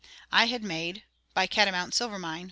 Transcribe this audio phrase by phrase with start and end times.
[0.31, 1.03] I had made
[1.35, 2.39] By Catamount Silver Mine.....................